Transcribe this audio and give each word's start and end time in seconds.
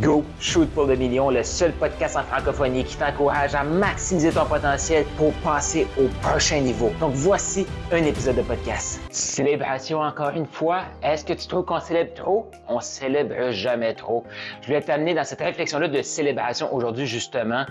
Go 0.00 0.24
Shoot 0.40 0.68
pour 0.70 0.84
le 0.84 0.94
million, 0.94 1.30
le 1.30 1.42
seul 1.42 1.72
podcast 1.72 2.16
en 2.16 2.22
francophonie 2.22 2.84
qui 2.84 2.96
t'encourage 2.96 3.54
à 3.54 3.64
maximiser 3.64 4.30
ton 4.30 4.44
potentiel 4.44 5.06
pour 5.16 5.32
passer 5.44 5.86
au 5.98 6.08
prochain 6.20 6.60
niveau. 6.60 6.90
Donc 7.00 7.12
voici 7.14 7.66
un 7.90 8.04
épisode 8.04 8.36
de 8.36 8.42
podcast. 8.42 9.00
Célébration 9.10 10.00
encore 10.00 10.30
une 10.36 10.46
fois. 10.46 10.82
Est-ce 11.02 11.24
que 11.24 11.32
tu 11.32 11.46
trouves 11.46 11.64
qu'on 11.64 11.80
célèbre 11.80 12.12
trop? 12.14 12.50
On 12.68 12.80
célèbre 12.80 13.52
jamais 13.52 13.94
trop. 13.94 14.24
Je 14.62 14.68
vais 14.68 14.82
t'amener 14.82 15.14
dans 15.14 15.24
cette 15.24 15.40
réflexion-là 15.40 15.88
de 15.88 16.02
célébration 16.02 16.74
aujourd'hui 16.74 17.06
justement. 17.06 17.64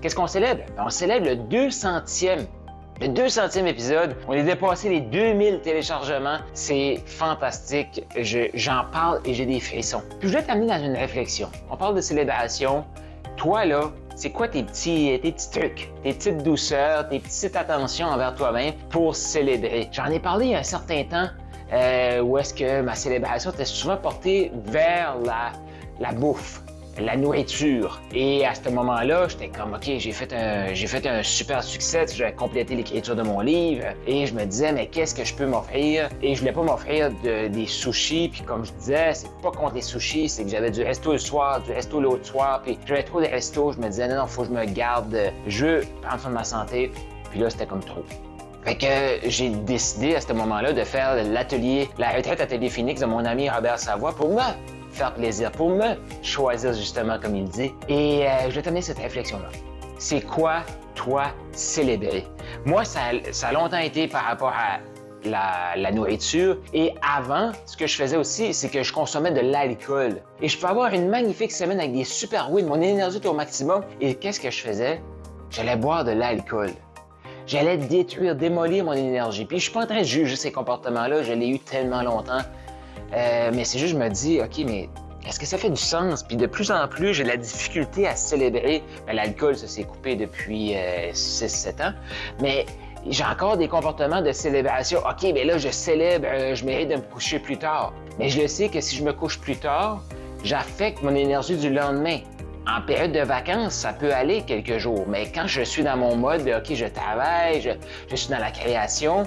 Qu'est-ce 0.00 0.14
qu'on 0.14 0.28
célèbre? 0.28 0.62
On 0.78 0.88
célèbre 0.88 1.26
le 1.26 1.34
200e 1.34 2.46
le 3.00 3.08
200e 3.08 3.66
épisode, 3.66 4.16
on 4.26 4.32
est 4.32 4.42
dépassé 4.42 4.88
les 4.88 5.00
2000 5.00 5.60
téléchargements. 5.60 6.38
C'est 6.54 7.02
fantastique. 7.04 8.04
J'en 8.54 8.84
parle 8.90 9.20
et 9.26 9.34
j'ai 9.34 9.44
des 9.44 9.60
frissons. 9.60 10.02
Puis 10.18 10.28
je 10.28 10.34
vais 10.34 10.42
t'amener 10.42 10.66
dans 10.66 10.82
une 10.82 10.96
réflexion. 10.96 11.48
On 11.70 11.76
parle 11.76 11.94
de 11.96 12.00
célébration. 12.00 12.84
Toi, 13.36 13.66
là, 13.66 13.90
c'est 14.14 14.30
quoi 14.30 14.48
tes 14.48 14.62
petits, 14.62 15.18
tes 15.22 15.30
petits 15.30 15.50
trucs, 15.50 15.90
tes 16.02 16.14
petites 16.14 16.42
douceurs, 16.42 17.06
tes 17.08 17.20
petites 17.20 17.54
attentions 17.54 18.06
envers 18.06 18.34
toi-même 18.34 18.72
pour 18.88 19.14
célébrer? 19.14 19.90
J'en 19.92 20.06
ai 20.06 20.18
parlé 20.18 20.46
il 20.46 20.52
y 20.52 20.54
a 20.54 20.60
un 20.60 20.62
certain 20.62 21.04
temps 21.04 21.26
euh, 21.74 22.22
où 22.22 22.38
est-ce 22.38 22.54
que 22.54 22.80
ma 22.80 22.94
célébration 22.94 23.50
était 23.50 23.66
souvent 23.66 23.98
portée 23.98 24.52
vers 24.64 25.18
la, 25.22 25.52
la 26.00 26.12
bouffe 26.12 26.62
la 26.98 27.16
nourriture. 27.16 28.00
Et 28.14 28.46
à 28.46 28.54
ce 28.54 28.68
moment-là, 28.70 29.28
j'étais 29.28 29.48
comme, 29.48 29.74
OK, 29.74 29.90
j'ai 29.98 30.12
fait 30.12 30.32
un, 30.32 30.72
j'ai 30.74 30.86
fait 30.86 31.06
un 31.06 31.22
super 31.22 31.62
succès, 31.62 32.06
j'ai 32.14 32.32
complété 32.32 32.74
l'écriture 32.74 33.16
de 33.16 33.22
mon 33.22 33.40
livre. 33.40 33.86
Et 34.06 34.26
je 34.26 34.34
me 34.34 34.44
disais, 34.44 34.72
mais 34.72 34.86
qu'est-ce 34.86 35.14
que 35.14 35.24
je 35.24 35.34
peux 35.34 35.46
m'offrir? 35.46 36.08
Et 36.22 36.34
je 36.34 36.40
voulais 36.40 36.52
pas 36.52 36.62
m'offrir 36.62 37.10
des 37.22 37.66
sushis. 37.66 38.28
Puis 38.28 38.42
comme 38.42 38.64
je 38.64 38.72
disais, 38.72 39.14
c'est 39.14 39.30
pas 39.42 39.50
contre 39.50 39.74
les 39.74 39.82
sushis, 39.82 40.28
c'est 40.28 40.44
que 40.44 40.50
j'avais 40.50 40.70
du 40.70 40.82
resto 40.82 41.12
le 41.12 41.18
soir, 41.18 41.60
du 41.62 41.72
resto 41.72 42.00
l'autre 42.00 42.26
soir. 42.26 42.62
Puis 42.62 42.78
j'avais 42.86 43.02
trop 43.02 43.20
de 43.20 43.26
restos. 43.26 43.72
Je 43.72 43.78
me 43.78 43.88
disais, 43.88 44.08
non, 44.08 44.16
non, 44.16 44.26
faut 44.26 44.42
que 44.42 44.48
je 44.48 44.52
me 44.52 44.64
garde. 44.64 45.16
Je 45.46 45.66
veux 45.66 45.84
prendre 46.02 46.20
soin 46.20 46.30
de 46.30 46.36
ma 46.36 46.44
santé. 46.44 46.90
Puis 47.30 47.40
là, 47.40 47.50
c'était 47.50 47.66
comme 47.66 47.84
trop. 47.84 48.04
Fait 48.66 48.74
que 48.74 49.28
j'ai 49.30 49.50
décidé 49.50 50.16
à 50.16 50.20
ce 50.20 50.32
moment-là 50.32 50.72
de 50.72 50.82
faire 50.82 51.14
l'atelier, 51.22 51.88
la 51.98 52.10
retraite 52.10 52.40
atelier 52.40 52.68
Phoenix 52.68 53.00
de 53.00 53.06
mon 53.06 53.24
ami 53.24 53.48
Robert 53.48 53.78
Savoie 53.78 54.12
pour 54.12 54.28
moi 54.30 54.56
faire 54.90 55.14
plaisir, 55.14 55.52
pour 55.52 55.70
me 55.70 55.94
choisir 56.22 56.72
justement, 56.72 57.16
comme 57.20 57.36
il 57.36 57.44
dit. 57.44 57.72
Et 57.88 58.26
euh, 58.26 58.50
je 58.50 58.56
vais 58.56 58.62
t'amener 58.62 58.82
cette 58.82 58.98
réflexion-là. 58.98 59.50
C'est 59.98 60.20
quoi, 60.22 60.62
toi, 60.96 61.26
célébrer? 61.52 62.26
Moi, 62.64 62.84
ça, 62.84 63.00
ça, 63.30 63.48
a 63.48 63.52
longtemps 63.52 63.78
été 63.78 64.08
par 64.08 64.24
rapport 64.24 64.52
à 64.52 64.80
la, 65.24 65.92
nourriture. 65.92 66.56
Et 66.74 66.92
avant, 67.06 67.52
ce 67.66 67.76
que 67.76 67.86
je 67.86 67.94
faisais 67.94 68.16
aussi, 68.16 68.52
c'est 68.52 68.68
que 68.68 68.82
je 68.82 68.92
consommais 68.92 69.30
de 69.30 69.42
l'alcool. 69.42 70.22
Et 70.42 70.48
je 70.48 70.58
peux 70.58 70.66
avoir 70.66 70.92
une 70.92 71.08
magnifique 71.08 71.52
semaine 71.52 71.78
avec 71.78 71.92
des 71.92 72.04
super 72.04 72.50
wins, 72.50 72.66
mon 72.66 72.80
énergie 72.80 73.18
était 73.18 73.28
au 73.28 73.34
maximum. 73.34 73.84
Et 74.00 74.16
qu'est-ce 74.16 74.40
que 74.40 74.50
je 74.50 74.60
faisais? 74.60 75.00
J'allais 75.50 75.76
boire 75.76 76.04
de 76.04 76.10
l'alcool. 76.10 76.70
J'allais 77.46 77.76
détruire, 77.76 78.34
démolir 78.34 78.84
mon 78.84 78.92
énergie. 78.92 79.44
Puis 79.44 79.58
je 79.58 79.64
suis 79.64 79.72
pas 79.72 79.84
en 79.84 79.86
train 79.86 80.00
de 80.00 80.04
juger 80.04 80.36
ces 80.36 80.50
comportements-là, 80.50 81.22
je 81.22 81.32
l'ai 81.32 81.48
eu 81.48 81.58
tellement 81.58 82.02
longtemps. 82.02 82.42
Euh, 83.14 83.50
mais 83.54 83.64
c'est 83.64 83.78
juste, 83.78 83.92
je 83.92 83.98
me 83.98 84.08
dis, 84.08 84.40
OK, 84.40 84.64
mais 84.66 84.88
est-ce 85.26 85.38
que 85.38 85.46
ça 85.46 85.56
fait 85.56 85.70
du 85.70 85.80
sens? 85.80 86.22
Puis 86.22 86.36
de 86.36 86.46
plus 86.46 86.70
en 86.70 86.88
plus, 86.88 87.14
j'ai 87.14 87.22
de 87.22 87.28
la 87.28 87.36
difficulté 87.36 88.06
à 88.06 88.16
célébrer. 88.16 88.82
Ben, 89.06 89.14
L'alcool, 89.14 89.56
ça 89.56 89.68
s'est 89.68 89.84
coupé 89.84 90.16
depuis 90.16 90.74
6-7 91.12 91.80
euh, 91.80 91.88
ans. 91.88 91.92
Mais 92.40 92.66
j'ai 93.08 93.24
encore 93.24 93.56
des 93.56 93.68
comportements 93.68 94.22
de 94.22 94.32
célébration. 94.32 95.00
OK, 95.00 95.30
mais 95.32 95.44
là, 95.44 95.58
je 95.58 95.68
célèbre, 95.68 96.26
euh, 96.28 96.54
je 96.54 96.64
mérite 96.64 96.88
de 96.88 96.96
me 96.96 97.00
coucher 97.00 97.38
plus 97.38 97.56
tard. 97.56 97.92
Mais 98.18 98.28
je 98.28 98.40
le 98.40 98.48
sais 98.48 98.68
que 98.68 98.80
si 98.80 98.96
je 98.96 99.04
me 99.04 99.12
couche 99.12 99.38
plus 99.38 99.56
tard, 99.56 100.02
j'affecte 100.42 101.02
mon 101.02 101.14
énergie 101.14 101.56
du 101.56 101.70
lendemain. 101.70 102.18
En 102.68 102.80
période 102.80 103.12
de 103.12 103.20
vacances, 103.20 103.74
ça 103.74 103.92
peut 103.92 104.12
aller 104.12 104.42
quelques 104.42 104.78
jours, 104.78 105.04
mais 105.06 105.30
quand 105.32 105.46
je 105.46 105.62
suis 105.62 105.84
dans 105.84 105.96
mon 105.96 106.16
mode, 106.16 106.40
OK, 106.40 106.74
je 106.74 106.86
travaille, 106.86 107.60
je, 107.60 108.16
suis 108.16 108.28
dans 108.28 108.40
la 108.40 108.50
création, 108.50 109.22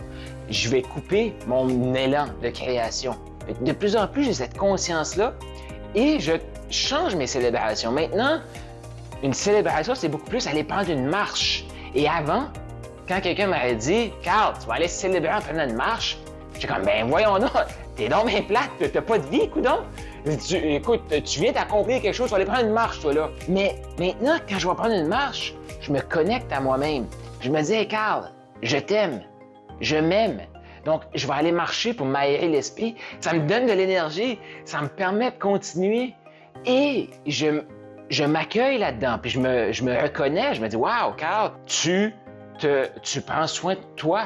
je 0.49 0.67
vais 0.67 0.81
couper 0.81 1.33
mon 1.47 1.93
élan 1.95 2.25
de 2.43 2.49
création. 2.49 3.15
De 3.61 3.71
plus 3.71 3.95
en 3.95 4.07
plus, 4.07 4.25
j'ai 4.25 4.33
cette 4.33 4.57
conscience-là 4.57 5.33
et 5.95 6.19
je 6.19 6.33
change 6.69 7.15
mes 7.15 7.27
célébrations. 7.27 7.93
Maintenant, 7.93 8.41
une 9.23 9.33
célébration, 9.33 9.95
c'est 9.95 10.09
beaucoup 10.09 10.29
plus 10.29 10.45
aller 10.45 10.65
prendre 10.65 10.89
une 10.89 11.05
marche. 11.05 11.63
Et 11.95 12.09
avant, 12.09 12.47
quand 13.07 13.21
quelqu'un 13.21 13.47
m'avait 13.47 13.75
dit, 13.75 14.11
Carl, 14.21 14.53
tu 14.59 14.67
vas 14.67 14.73
aller 14.73 14.89
célébrer 14.89 15.31
en 15.31 15.39
prenant 15.39 15.63
une 15.63 15.75
marche, 15.75 16.17
j'ai 16.59 16.67
comme, 16.67 16.83
ben 16.83 17.07
voyons 17.07 17.39
donc, 17.39 17.51
t'es 17.95 18.09
dans 18.09 18.25
mes 18.25 18.41
plates, 18.41 18.69
t'as 18.91 19.01
pas 19.01 19.17
de 19.17 19.27
vie, 19.27 19.49
coudon. 19.49 19.79
Écoute, 20.25 21.01
tu 21.23 21.39
viens 21.39 21.51
d'accomplir 21.51 22.01
quelque 22.01 22.13
chose, 22.13 22.27
tu 22.27 22.31
vas 22.31 22.37
aller 22.37 22.45
prendre 22.45 22.65
une 22.65 22.73
marche, 22.73 22.99
toi, 22.99 23.13
là. 23.13 23.29
Mais 23.47 23.75
maintenant, 23.97 24.37
quand 24.47 24.59
je 24.59 24.67
vais 24.67 24.75
prendre 24.75 24.95
une 24.95 25.07
marche, 25.07 25.53
je 25.81 25.91
me 25.91 26.01
connecte 26.01 26.51
à 26.51 26.59
moi-même. 26.59 27.05
Je 27.41 27.49
me 27.49 27.61
dis, 27.61 27.73
hey, 27.73 27.87
Carl, 27.87 28.31
je 28.61 28.77
t'aime, 28.77 29.21
je 29.79 29.95
m'aime, 29.95 30.41
donc, 30.85 31.03
je 31.13 31.27
vais 31.27 31.33
aller 31.33 31.51
marcher 31.51 31.93
pour 31.93 32.05
m'aérer 32.05 32.47
l'esprit. 32.47 32.95
Ça 33.19 33.33
me 33.33 33.47
donne 33.47 33.65
de 33.67 33.73
l'énergie, 33.73 34.39
ça 34.65 34.81
me 34.81 34.87
permet 34.87 35.31
de 35.31 35.37
continuer 35.37 36.13
et 36.65 37.09
je, 37.27 38.23
m'accueille 38.23 38.79
là-dedans. 38.79 39.19
Puis 39.21 39.31
je 39.31 39.39
me, 39.39 40.01
reconnais, 40.01 40.55
je 40.55 40.61
me 40.61 40.67
dis, 40.67 40.75
waouh, 40.75 41.13
Carl, 41.15 41.51
tu, 41.65 42.13
te, 42.59 42.87
tu 43.01 43.21
prends 43.21 43.47
soin 43.47 43.75
de 43.75 43.81
toi. 43.95 44.23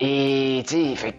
Et, 0.00 0.62
tu 0.66 0.96
sais, 0.96 1.14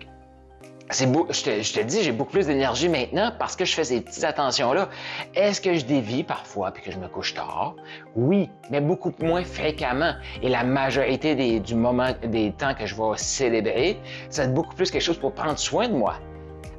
beau, 1.07 1.27
je 1.29 1.73
te, 1.73 1.81
dis, 1.81 2.03
j'ai 2.03 2.11
beaucoup 2.11 2.31
plus 2.31 2.47
d'énergie 2.47 2.89
maintenant 2.89 3.31
parce 3.37 3.55
que 3.55 3.65
je 3.65 3.73
fais 3.73 3.83
ces 3.83 4.01
petites 4.01 4.23
attentions-là. 4.23 4.89
Est-ce 5.33 5.59
que 5.59 5.73
je 5.75 5.85
dévie 5.85 6.23
parfois 6.23 6.71
puis 6.71 6.83
que 6.83 6.91
je 6.91 6.97
me 6.97 7.07
couche 7.07 7.33
tard? 7.33 7.75
Oui, 8.15 8.49
mais 8.69 8.81
beaucoup 8.81 9.13
moins 9.19 9.43
fréquemment. 9.43 10.13
Et 10.41 10.49
la 10.49 10.63
majorité 10.63 11.35
des, 11.35 11.59
du 11.59 11.75
moment, 11.75 12.09
des 12.23 12.51
temps 12.51 12.75
que 12.75 12.85
je 12.85 12.95
vais 12.95 13.17
célébrer, 13.17 13.99
ça 14.29 14.43
va 14.43 14.47
être 14.47 14.53
beaucoup 14.53 14.75
plus 14.75 14.91
quelque 14.91 15.01
chose 15.01 15.17
pour 15.17 15.33
prendre 15.33 15.57
soin 15.57 15.87
de 15.87 15.93
moi. 15.93 16.15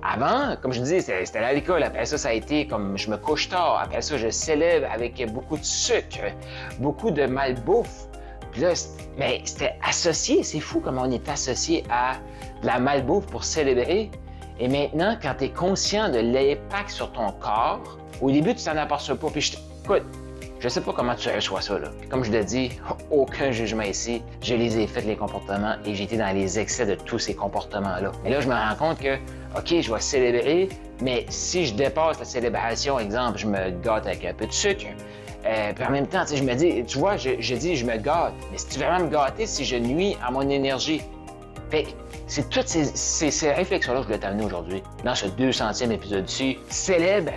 Avant, 0.03 0.55
comme 0.62 0.73
je 0.73 0.81
dis, 0.83 1.03
c'était 1.03 1.38
à 1.38 1.53
l'école. 1.53 1.83
Après 1.83 2.06
ça, 2.06 2.17
ça 2.17 2.28
a 2.28 2.33
été 2.33 2.67
comme 2.69 2.97
je 2.97 3.11
me 3.11 3.17
couche 3.17 3.49
tard. 3.49 3.81
Après 3.83 4.03
ça, 4.03 4.17
je 4.17 4.31
célèbre 4.31 4.87
avec 4.93 5.21
beaucoup 5.33 5.56
de 5.56 5.65
sucre, 5.65 6.33
beaucoup 6.78 7.11
de 7.11 7.27
malbouffe. 7.27 8.06
Puis 8.53 8.61
là, 8.61 8.73
mais 9.19 9.41
c'était 9.44 9.75
associé. 9.84 10.44
C'est 10.44 10.61
fou 10.61 10.81
comment 10.81 11.03
on 11.03 11.11
est 11.11 11.28
associé 11.28 11.83
à 11.91 12.12
de 12.62 12.67
la 12.67 12.78
malbouffe 12.78 13.27
pour 13.27 13.44
célébrer. 13.44 14.11
Et 14.59 14.69
maintenant, 14.69 15.17
quand 15.21 15.34
tu 15.39 15.44
es 15.44 15.50
conscient 15.50 16.09
de 16.09 16.19
l'impact 16.19 16.91
sur 16.91 17.12
ton 17.12 17.31
corps, 17.33 17.99
au 18.21 18.31
début, 18.31 18.55
tu 18.55 18.65
t'en 18.65 18.77
aperçois 18.77 19.17
pas. 19.17 19.28
Puis 19.28 19.43
je 19.43 19.56
écoute, 19.84 20.05
je 20.59 20.69
sais 20.69 20.81
pas 20.81 20.93
comment 20.93 21.15
tu 21.15 21.28
reçois 21.28 21.61
ça. 21.61 21.78
Là. 21.78 21.91
Comme 22.11 22.25
je 22.25 22.33
l'ai 22.33 22.44
dit, 22.44 22.71
aucun 23.11 23.50
jugement 23.53 23.83
ici. 23.83 24.22
Je 24.43 24.55
les 24.55 24.78
ai 24.78 24.87
faits, 24.87 25.05
les 25.05 25.17
comportements, 25.17 25.75
et 25.84 26.03
été 26.03 26.17
dans 26.17 26.34
les 26.34 26.59
excès 26.59 26.87
de 26.87 26.94
tous 26.94 27.19
ces 27.19 27.34
comportements-là. 27.34 28.12
Mais 28.25 28.31
là, 28.31 28.41
je 28.41 28.49
me 28.49 28.55
rends 28.55 28.75
compte 28.77 28.99
que, 28.99 29.17
OK, 29.56 29.81
je 29.81 29.93
vais 29.93 30.00
célébrer, 30.00 30.69
mais 31.03 31.27
si 31.28 31.67
je 31.67 31.75
dépasse 31.75 32.19
la 32.19 32.25
célébration, 32.25 32.99
exemple, 32.99 33.38
je 33.38 33.47
me 33.47 33.71
gâte 33.83 34.06
avec 34.06 34.25
un 34.25 34.33
peu 34.33 34.47
de 34.47 34.53
sucre, 34.53 34.87
euh, 35.44 35.73
puis 35.73 35.84
en 35.84 35.91
même 35.91 36.06
temps, 36.06 36.25
je 36.27 36.43
me 36.43 36.55
dis, 36.55 36.84
tu 36.84 36.99
vois, 36.99 37.17
je, 37.17 37.31
je 37.38 37.55
dis, 37.55 37.77
je 37.77 37.87
me 37.87 37.97
gâte. 37.97 38.33
Mais 38.50 38.59
si 38.59 38.67
tu 38.69 38.78
veux 38.78 38.87
vraiment 38.87 39.05
me 39.05 39.11
gâter 39.11 39.47
si 39.47 39.65
je 39.65 39.77
nuis 39.77 40.17
à 40.27 40.31
mon 40.31 40.49
énergie? 40.49 41.03
Fait 41.71 41.87
c'est 42.27 42.49
toutes 42.49 42.66
ces, 42.66 43.53
réflexions-là 43.53 44.00
que 44.00 44.04
je 44.04 44.09
voulais 44.09 44.19
t'amener 44.19 44.44
aujourd'hui, 44.44 44.82
dans 45.04 45.15
ce 45.15 45.27
200e 45.27 45.91
épisode-ci. 45.91 46.59
Célèbre 46.69 47.32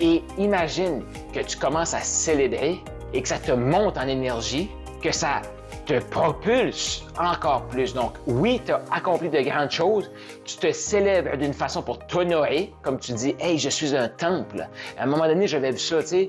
et 0.00 0.22
imagine 0.38 1.02
que 1.32 1.40
tu 1.40 1.56
commences 1.56 1.94
à 1.94 2.00
célébrer 2.00 2.80
et 3.12 3.22
que 3.22 3.28
ça 3.28 3.38
te 3.38 3.52
monte 3.52 3.98
en 3.98 4.08
énergie, 4.08 4.68
que 5.00 5.12
ça 5.12 5.42
te 5.86 6.00
propulse 6.00 7.04
encore 7.18 7.66
plus. 7.68 7.94
Donc, 7.94 8.14
oui, 8.26 8.60
tu 8.64 8.72
as 8.72 8.82
accompli 8.90 9.28
de 9.28 9.40
grandes 9.40 9.70
choses. 9.70 10.10
Tu 10.44 10.56
te 10.56 10.72
célèbres 10.72 11.36
d'une 11.36 11.52
façon 11.52 11.82
pour 11.82 11.98
t'honorer, 12.06 12.72
comme 12.82 12.98
tu 12.98 13.12
dis, 13.12 13.34
hey, 13.38 13.58
je 13.58 13.68
suis 13.68 13.96
un 13.96 14.08
temple. 14.08 14.66
À 14.98 15.04
un 15.04 15.06
moment 15.06 15.26
donné, 15.26 15.46
j'avais 15.46 15.70
vu 15.70 15.78
ça, 15.78 16.02
tu 16.02 16.08
sais. 16.08 16.28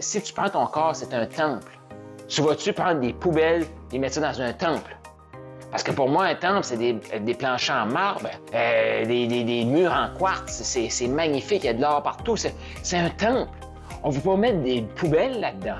Si 0.00 0.22
tu 0.22 0.32
prends 0.32 0.48
ton 0.48 0.66
corps, 0.66 0.94
c'est 0.94 1.14
un 1.14 1.26
temple. 1.26 1.78
Tu 2.28 2.42
vas-tu 2.42 2.72
prendre 2.72 3.00
des 3.00 3.12
poubelles 3.12 3.66
et 3.92 3.98
mettre 3.98 4.14
ça 4.14 4.20
dans 4.20 4.40
un 4.40 4.52
temple? 4.52 4.96
Parce 5.76 5.84
que 5.84 5.92
pour 5.92 6.08
moi, 6.08 6.24
un 6.24 6.34
temple, 6.34 6.60
c'est 6.62 6.78
des, 6.78 7.34
planchers 7.34 7.76
en 7.76 7.84
marbre, 7.84 8.30
euh, 8.54 9.04
des, 9.04 9.26
des, 9.26 9.64
murs 9.66 9.92
en 9.92 10.08
quartz. 10.18 10.62
C'est 10.62 11.06
magnifique, 11.06 11.64
il 11.64 11.66
y 11.66 11.68
a 11.68 11.74
de 11.74 11.82
l'or 11.82 12.02
partout. 12.02 12.34
C'est 12.34 12.96
un 12.96 13.10
temple. 13.10 13.50
On 14.02 14.08
ne 14.08 14.14
veut 14.14 14.22
pas 14.22 14.36
mettre 14.36 14.62
des 14.62 14.80
poubelles 14.80 15.38
là-dedans. 15.38 15.76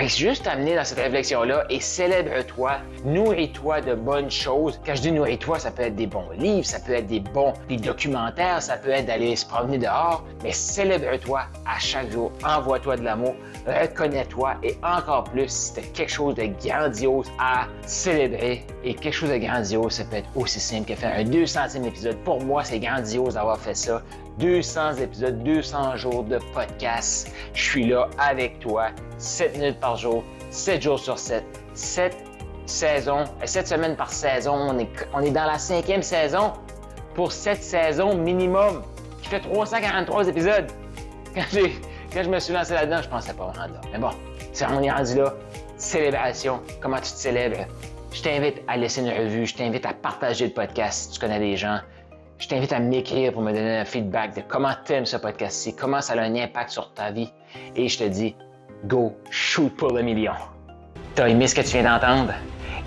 Fait 0.00 0.08
juste 0.08 0.46
amener 0.46 0.76
dans 0.76 0.84
cette 0.84 0.98
réflexion-là 0.98 1.66
et 1.68 1.78
célèbre-toi, 1.78 2.78
nourris-toi 3.04 3.82
de 3.82 3.94
bonnes 3.94 4.30
choses. 4.30 4.80
Quand 4.86 4.94
je 4.94 5.02
dis 5.02 5.12
nourris-toi, 5.12 5.58
ça 5.58 5.70
peut 5.70 5.82
être 5.82 5.94
des 5.94 6.06
bons 6.06 6.30
livres, 6.38 6.64
ça 6.64 6.80
peut 6.80 6.94
être 6.94 7.06
des 7.06 7.20
bons 7.20 7.52
des 7.68 7.76
documentaires, 7.76 8.62
ça 8.62 8.78
peut 8.78 8.88
être 8.88 9.04
d'aller 9.04 9.36
se 9.36 9.44
promener 9.44 9.76
dehors, 9.76 10.24
mais 10.42 10.52
célèbre-toi 10.52 11.42
à 11.66 11.78
chaque 11.78 12.10
jour, 12.12 12.32
envoie-toi 12.42 12.96
de 12.96 13.02
l'amour, 13.02 13.34
reconnais-toi 13.66 14.54
et 14.62 14.74
encore 14.82 15.24
plus, 15.24 15.48
si 15.48 15.74
tu 15.74 15.80
quelque 15.90 16.12
chose 16.12 16.34
de 16.34 16.48
grandiose 16.66 17.30
à 17.38 17.66
célébrer 17.82 18.64
et 18.82 18.94
quelque 18.94 19.12
chose 19.12 19.28
de 19.28 19.36
grandiose, 19.36 19.92
ça 19.92 20.04
peut 20.04 20.16
être 20.16 20.30
aussi 20.34 20.60
simple 20.60 20.88
que 20.88 20.94
faire 20.94 21.14
un 21.14 21.24
200e 21.24 21.84
épisode. 21.84 22.16
Pour 22.24 22.42
moi, 22.42 22.64
c'est 22.64 22.78
grandiose 22.78 23.34
d'avoir 23.34 23.58
fait 23.58 23.74
ça. 23.74 24.00
200 24.40 24.94
épisodes, 24.96 25.42
200 25.42 25.96
jours 25.96 26.24
de 26.24 26.38
podcast. 26.54 27.30
Je 27.52 27.62
suis 27.62 27.86
là 27.86 28.08
avec 28.18 28.58
toi, 28.60 28.88
7 29.18 29.58
minutes 29.58 29.78
par 29.78 29.96
jour, 29.96 30.24
7 30.50 30.80
jours 30.80 30.98
sur 30.98 31.18
7, 31.18 31.44
7 31.74 32.16
saisons, 32.64 33.24
7 33.44 33.68
semaines 33.68 33.96
par 33.96 34.10
saison. 34.10 34.54
On 34.54 34.78
est, 34.78 34.88
on 35.12 35.20
est 35.20 35.30
dans 35.30 35.44
la 35.44 35.58
cinquième 35.58 36.02
saison 36.02 36.52
pour 37.14 37.32
7 37.32 37.62
saisons 37.62 38.16
minimum, 38.16 38.82
qui 39.22 39.28
fait 39.28 39.40
343 39.40 40.28
épisodes. 40.28 40.66
Quand, 41.34 41.42
quand 42.12 42.22
je 42.24 42.28
me 42.28 42.40
suis 42.40 42.52
lancé 42.52 42.74
là-dedans, 42.74 43.02
je 43.02 43.08
pensais 43.08 43.34
pas 43.34 43.44
rendre 43.44 43.74
là. 43.74 43.80
Mais 43.92 43.98
bon, 43.98 44.10
on 44.68 44.82
est 44.82 44.90
rendu 44.90 45.14
là. 45.16 45.34
Célébration. 45.76 46.60
Comment 46.80 46.96
tu 46.96 47.02
te 47.02 47.18
célèbres? 47.18 47.66
Je 48.12 48.22
t'invite 48.22 48.62
à 48.66 48.76
laisser 48.76 49.00
une 49.02 49.10
revue, 49.10 49.46
je 49.46 49.54
t'invite 49.54 49.86
à 49.86 49.92
partager 49.92 50.46
le 50.46 50.52
podcast 50.52 51.04
si 51.04 51.10
tu 51.12 51.20
connais 51.20 51.38
des 51.38 51.56
gens. 51.56 51.78
Je 52.40 52.48
t'invite 52.48 52.72
à 52.72 52.80
m'écrire 52.80 53.34
pour 53.34 53.42
me 53.42 53.52
donner 53.52 53.76
un 53.76 53.84
feedback 53.84 54.34
de 54.34 54.40
comment 54.48 54.72
tu 54.86 54.94
aimes 54.94 55.04
ce 55.04 55.18
podcast-ci, 55.18 55.76
comment 55.76 56.00
ça 56.00 56.14
a 56.14 56.22
un 56.22 56.34
impact 56.34 56.70
sur 56.70 56.90
ta 56.94 57.10
vie. 57.10 57.30
Et 57.76 57.86
je 57.86 57.98
te 57.98 58.04
dis, 58.04 58.34
go, 58.86 59.14
shoot 59.30 59.76
pour 59.76 59.92
le 59.92 60.00
million. 60.00 60.32
T'as 61.14 61.28
aimé 61.28 61.46
ce 61.46 61.54
que 61.54 61.60
tu 61.60 61.78
viens 61.78 61.82
d'entendre? 61.82 62.32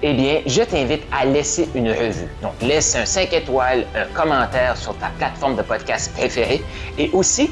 Eh 0.02 0.14
bien, 0.16 0.42
je 0.48 0.64
t'invite 0.64 1.04
à 1.12 1.26
laisser 1.26 1.70
une 1.76 1.92
revue. 1.92 2.28
Donc, 2.42 2.54
laisse 2.64 2.96
un 2.96 3.06
5 3.06 3.32
étoiles, 3.32 3.86
un 3.96 4.06
commentaire 4.16 4.76
sur 4.76 4.98
ta 4.98 5.10
plateforme 5.20 5.56
de 5.56 5.62
podcast 5.62 6.12
préférée 6.14 6.64
et 6.98 7.12
aussi 7.12 7.52